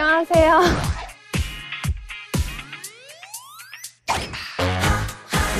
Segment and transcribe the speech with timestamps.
[0.00, 0.60] 안녕하세요.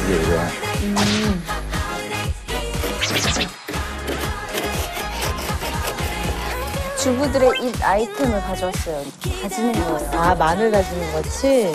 [0.07, 0.49] 이게 이거야.
[6.97, 9.05] 주부들의 입 아이템을 가져왔어요.
[9.43, 10.11] 다지는 거예요.
[10.13, 11.73] 아 마늘 다지는 거지?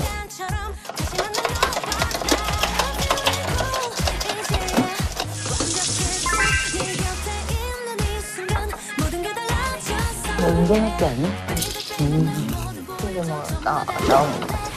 [10.39, 11.29] 뭐 운동할 게 아니야?
[11.99, 12.52] 이게 뭐
[13.63, 14.73] 나, 나오는 거 같아요.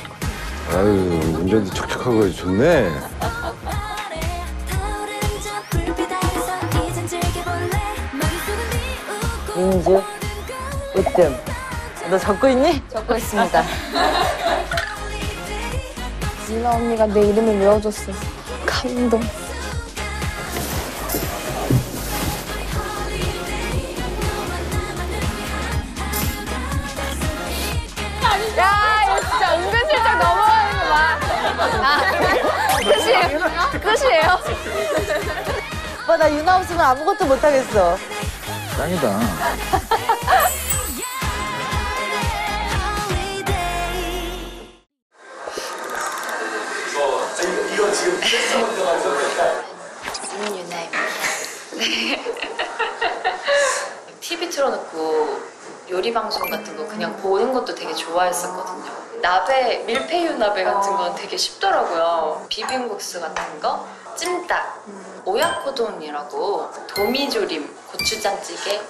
[0.70, 0.88] 아유,
[1.34, 2.88] 운전도 척척하고 좋네.
[9.56, 10.02] 인주
[10.96, 11.36] 으뜸
[12.10, 12.82] 너 적고 있니?
[12.88, 13.64] 적고 있습니다.
[16.50, 18.12] 유나 언니가 내 이름을 외워줬어.
[18.64, 19.20] 감동.
[28.56, 31.18] 야, 이거 진짜 은근슬쩍 넘어가는 거 봐.
[31.82, 32.00] 아,
[32.80, 33.38] 끝이에요?
[33.82, 34.40] 끝이에요?
[36.04, 37.98] 오빠 나 유나 없으면 아무것도 못하겠어
[38.76, 39.20] 짱이다.
[50.30, 50.98] 김유나입니다.
[51.76, 52.24] 네.
[54.20, 55.55] TV 틀어놓고
[55.90, 59.20] 요리 방송 같은 거 그냥 보는 것도 되게 좋아했었거든요.
[59.22, 62.44] 나베 밀푀유 나베 같은 건 되게 쉽더라고요.
[62.48, 63.86] 비빔국수 같은 거,
[64.16, 64.84] 찜닭,
[65.24, 68.80] 오야코돈이라고 도미조림, 고추장찌개,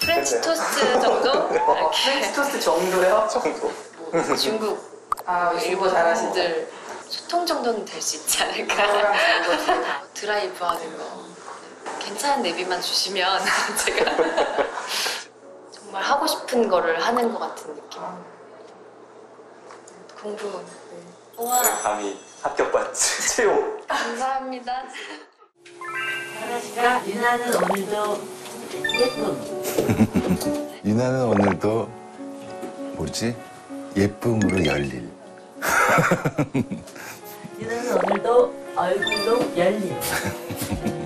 [0.00, 3.28] 프렌치 토스트 정도 이렇게 토스트 정도요?
[4.10, 6.70] 뭐 중국, 아, 일본 사람들
[7.08, 8.74] 소통 정도는 될 수 있지 않을까.
[10.14, 11.28] 드라이브 하는 거.
[12.00, 13.42] 괜찮은 내비만 주시면
[13.84, 14.16] 제가
[16.48, 18.00] 싶은 거를 하는 것 같은 느낌.
[20.20, 20.64] 공부.
[21.36, 24.84] 우와, 감히 합격받지 채용 감사합니다.
[26.40, 28.20] 하나씨가 유나는 오늘도
[28.98, 30.80] 예쁨.
[30.84, 31.88] 유나는 오늘도
[32.96, 33.36] 뭐지?
[33.96, 35.08] 예쁨으로 열릴.
[37.60, 40.00] 유나는 오늘도 얼굴로 열림.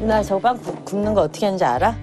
[0.00, 1.94] 나 저거 빵 굽- 굽는 거 어떻게 하는지 알아?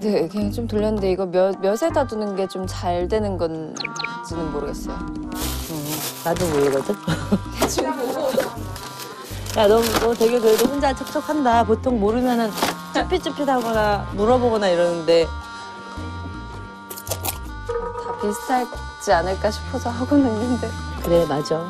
[0.00, 4.96] 네, 그냥 좀 돌렸는데 이거 몇, 몇에다 두는 게 좀 잘 되는 건지는 모르겠어요.
[6.24, 6.94] 나도 모르거든
[9.56, 12.50] 야너 너 되게 그래도 혼자 척척한다 보통 모르면은
[12.94, 15.24] 쭈삣쭈삣하거나 물어보거나 이러는데
[17.66, 20.68] 다 비슷하지 않을까 싶어서 하고는 있는데.
[21.02, 21.64] 그래 맞아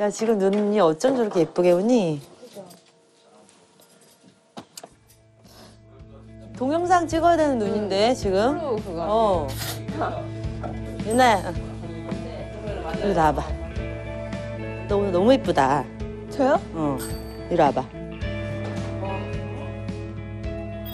[0.00, 2.22] 야 지금 눈이 어쩜 저렇게 예쁘게 오니?
[6.58, 9.06] 동영상 찍어야 되는 눈인데 지금 그거.
[9.08, 9.46] 어
[11.06, 11.52] 유나야
[13.00, 13.42] 이리 나와봐
[14.88, 15.84] 너 오늘 너무 예쁘다
[16.30, 16.60] 저요?
[16.74, 16.98] 어
[17.48, 17.80] 이리 와봐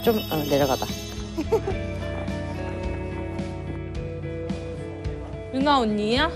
[0.04, 0.84] 좀 어, 내려가봐
[5.54, 6.30] 유나 언니야?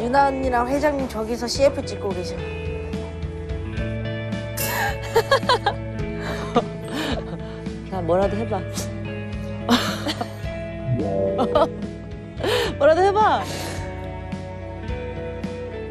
[0.00, 2.36] 유나 언니랑 회장님 저기서 CF 찍고 계셔.
[8.00, 8.58] 자 뭐라도 해봐
[12.78, 13.44] 뭐라도 해봐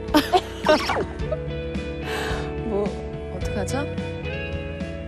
[2.66, 2.86] 뭐,
[3.36, 3.86] 어떡하죠?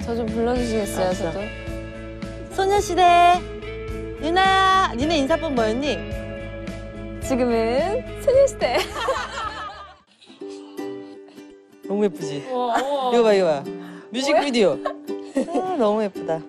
[0.05, 1.31] 저 좀 불러주시겠어요, 알았어.
[1.31, 1.39] 저도?
[2.51, 3.39] 소녀시대
[4.21, 5.97] 유나야 니네 인사법 뭐였니?
[7.23, 8.77] 지금은 소녀시대.
[11.87, 12.43] 너무 예쁘지?
[12.47, 13.63] 이거 봐 이거 봐
[14.11, 16.39] 뮤직비디오 아, 너무 예쁘다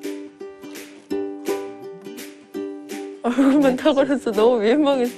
[3.23, 5.15] 얼굴만 타버렸어 너무 민망해서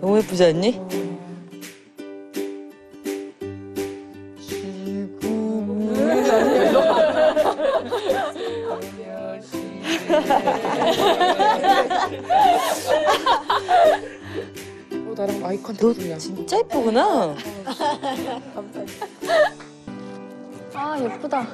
[0.00, 0.80] 너무 예쁘지 않니?
[15.06, 16.18] 어, 나랑 아이 너 컨택이야.
[16.18, 17.34] 진짜 예쁘구나
[20.74, 21.46] 아, 예쁘다.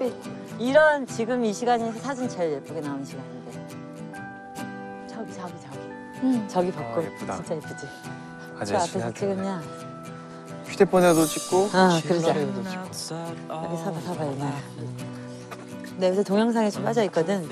[0.00, 0.47] 햇빛.
[0.58, 3.68] 이런 지금 이 시간에서 사진 제일 예쁘게 나오는 시간인데.
[5.08, 5.78] 저기 저기 저기.
[6.24, 6.48] 응.
[6.48, 7.36] 저기 벚꽃 예쁘다.
[7.36, 7.86] 진짜 예쁘지.
[8.66, 9.12] 저 앞에서.
[9.12, 9.62] 찍으면
[10.66, 12.30] 휴대폰에도 찍고 아, 그러자.
[12.40, 14.52] 여기 서봐 서봐 이나.
[15.96, 17.48] 내 요새 동영상에 좀 빠져 있거든.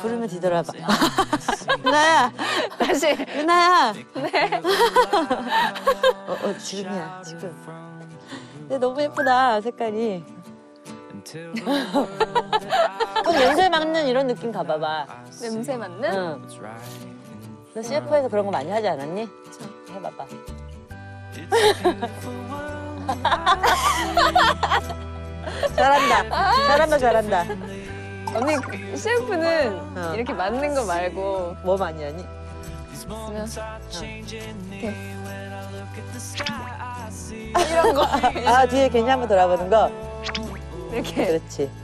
[0.00, 0.72] 부르면 뒤돌아봐.
[1.84, 2.32] 유나야,
[2.78, 3.08] 다시.
[3.36, 3.92] 유나야.
[3.92, 4.60] 네.
[6.28, 7.52] 어, 어 지금이야 지금.
[8.60, 10.41] 근데 너무 예쁘다 색깔이.
[13.24, 15.06] 꼭 냄새 맡는 이런 느낌 가봐봐.
[15.40, 16.12] 냄새 맡는?
[16.14, 16.42] 응.
[17.74, 19.28] 너 CF에서 그런 거 많이 하지 않았니?
[19.94, 20.26] 해봐봐.
[25.76, 26.52] 잘한다.
[26.66, 27.44] 잘한다, 잘한다.
[28.34, 30.14] 언니 그 CF는 어.
[30.14, 32.24] 이렇게 맞는 거 말고 뭐 많이 하니?
[32.92, 33.46] 있으면
[37.70, 38.02] 이런 거.
[38.46, 39.90] 아, 뒤에 괜히 한번 돌아보는 거?
[40.92, 41.70] 이렇게 그렇지.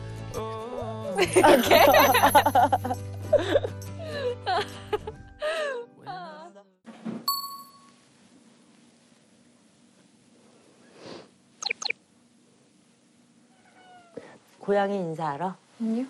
[14.58, 15.56] 고양이 인사 알아?
[15.80, 16.04] 아니요.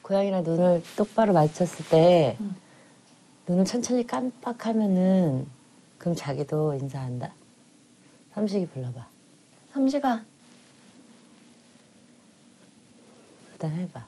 [0.00, 2.38] 고양이랑 눈을 똑바로 맞췄을 때
[3.46, 5.46] 눈을 천천히 깜빡하면은
[5.98, 7.34] 그럼 자기도 인사한다.
[8.32, 9.06] 삼식이 불러봐.
[9.74, 10.24] 삼시가
[13.56, 14.06] 일단 해봐.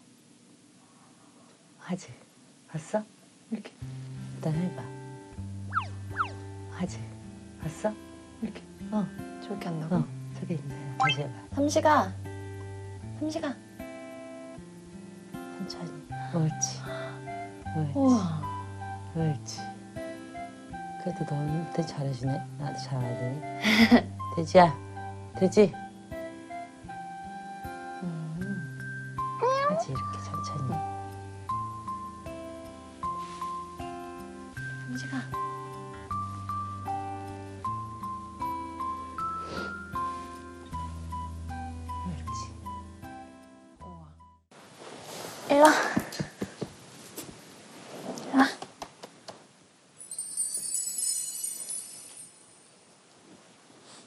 [1.79, 2.13] 하지.
[2.71, 3.03] 봤어?
[3.51, 3.73] 이렇게
[4.35, 4.83] 일단 해봐.
[6.73, 7.01] 하지.
[7.63, 7.91] 봤어?
[8.43, 8.61] 이렇게
[8.93, 9.07] 어,
[9.43, 9.97] 저렇게 한다고?
[9.97, 10.05] 어.
[10.39, 10.97] 저기 있네.
[10.99, 11.33] 다시 해봐.
[11.55, 12.13] 삼시가
[13.21, 13.55] 삼시가
[15.33, 15.91] 천천히.
[16.35, 16.81] 옳지.
[17.75, 17.93] 옳지.
[17.95, 18.43] 우와
[19.17, 19.61] 옳지.
[21.03, 21.25] 그래도
[21.73, 22.39] 되게 잘해주네.
[22.59, 23.41] 나도 잘하더니.
[24.37, 24.77] 돼지야.
[25.39, 25.73] 돼지.
[45.49, 45.73] Ja.
[48.35, 48.45] Ja.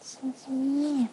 [0.05, 1.09] Sånn som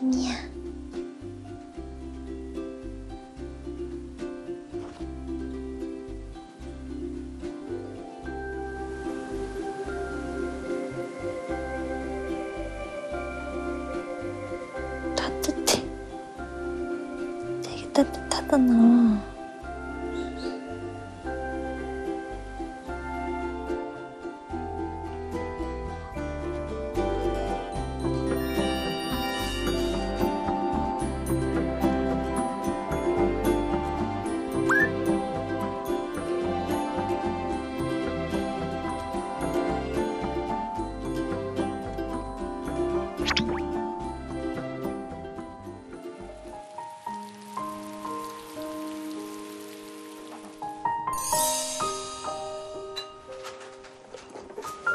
[0.00, 0.32] 순이야.
[15.14, 15.84] 따뜻해.
[17.62, 19.29] 되게 따뜻하다, 너.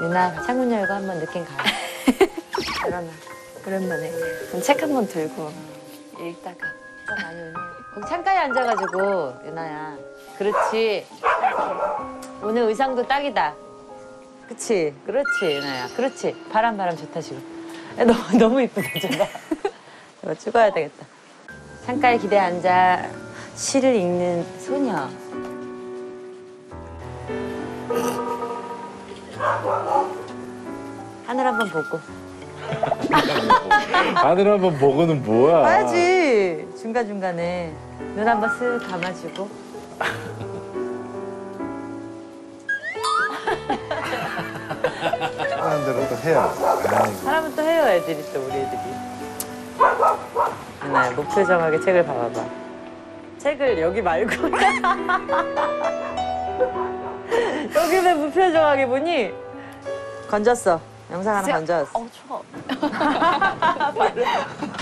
[0.05, 1.51] 유나 창문 열고 한번 느낌 가.
[2.87, 3.07] 일어나.
[3.65, 4.11] 오랜만에.
[4.49, 5.51] 그럼 책 한 번 들고
[6.19, 6.67] 읽다가.
[6.67, 7.53] 어, 많이 오네.
[7.95, 9.97] 거기 창가에 앉아가지고 유나야.
[10.37, 11.07] 그렇지.
[12.43, 13.55] 오늘 의상도 딱이다.
[14.47, 14.93] 그치.
[15.07, 15.87] 그렇지 유나야.
[15.95, 16.35] 그렇지.
[16.51, 17.41] 바람 바람 좋다 지금.
[17.99, 19.27] 야, 너무 너무 이쁘다 저거.
[20.21, 21.05] 저거 찍어야 되겠다.
[21.85, 23.09] 창가에 기대 앉아
[23.55, 25.09] 시를 읽는 소녀.
[31.45, 31.99] 아들 한번 보고.
[34.17, 35.61] 아들 한번 보고는 뭐야?
[35.61, 36.67] 봐야지.
[36.81, 37.71] 중간중간에
[38.15, 39.47] 눈 한번 쓱 감아주고.
[45.59, 46.47] 하는 대로 또 해야
[47.23, 48.79] 사람은 또 해요, 애들이 또, 우리 애들이.
[50.79, 52.43] 하나, 목표 정하게 책을 봐봐.
[53.37, 54.31] 책을 여기 말고.
[57.75, 59.31] 여기 왜 무표정하게 보니?
[60.29, 60.94] 건졌어.
[61.11, 61.51] 영상 하나 제...
[61.53, 61.87] 얹어.
[61.93, 62.43] 어, 추워.